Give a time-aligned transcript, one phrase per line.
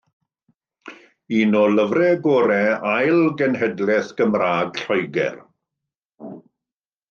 [1.39, 5.35] Un o lyfrau gorau ail genhedlaeth Gymraeg Lloegr.